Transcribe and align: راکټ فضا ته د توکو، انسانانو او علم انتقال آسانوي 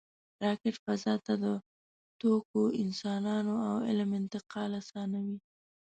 راکټ 0.43 0.75
فضا 0.85 1.13
ته 1.25 1.33
د 1.43 1.45
توکو، 2.19 2.61
انسانانو 2.83 3.53
او 3.69 3.75
علم 3.87 4.09
انتقال 4.21 4.71
آسانوي 4.81 5.37